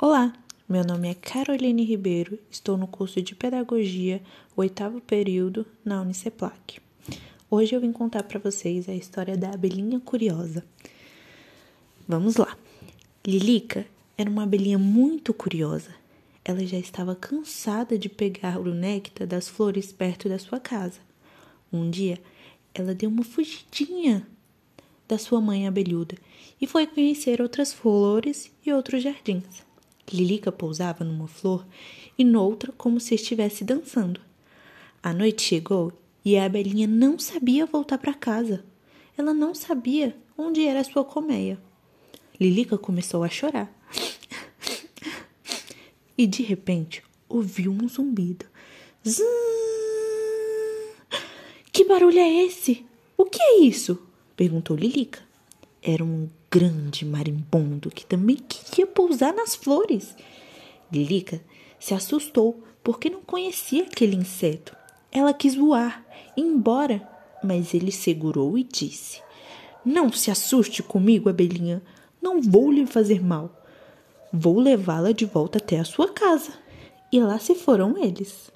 [0.00, 0.32] Olá,
[0.68, 4.22] meu nome é Caroline Ribeiro, estou no curso de Pedagogia,
[4.56, 6.80] oitavo período, na Uniceplac.
[7.50, 10.64] Hoje eu vim contar para vocês a história da abelhinha curiosa.
[12.06, 12.56] Vamos lá.
[13.26, 13.84] Lilica
[14.16, 15.92] era uma abelhinha muito curiosa.
[16.44, 21.00] Ela já estava cansada de pegar o néctar das flores perto da sua casa.
[21.72, 22.20] Um dia,
[22.72, 24.24] ela deu uma fugidinha
[25.08, 26.14] da sua mãe abelhuda
[26.60, 29.66] e foi conhecer outras flores e outros jardins.
[30.12, 31.66] Lilica pousava numa flor
[32.18, 34.20] e noutra como se estivesse dançando.
[35.02, 35.92] A noite chegou
[36.24, 38.64] e a abelhinha não sabia voltar para casa.
[39.16, 41.58] Ela não sabia onde era a sua colmeia.
[42.40, 43.72] Lilica começou a chorar.
[46.16, 48.46] E de repente ouviu um zumbido.
[49.06, 49.22] Zzzz!
[51.72, 52.84] Que barulho é esse?
[53.16, 54.02] O que é isso?
[54.36, 55.27] perguntou Lilica.
[55.90, 60.14] Era um grande marimbondo que também queria pousar nas flores.
[60.92, 61.40] Lilica
[61.80, 64.76] se assustou porque não conhecia aquele inseto.
[65.10, 66.04] Ela quis voar,
[66.36, 67.08] ir embora,
[67.42, 69.22] mas ele segurou e disse:
[69.82, 71.80] Não se assuste comigo, abelhinha.
[72.20, 73.50] Não vou lhe fazer mal.
[74.30, 76.52] Vou levá-la de volta até a sua casa.
[77.10, 78.52] E lá se foram eles.